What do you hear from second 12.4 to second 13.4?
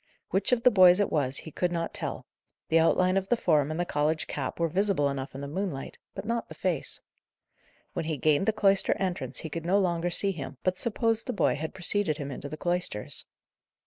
the cloisters.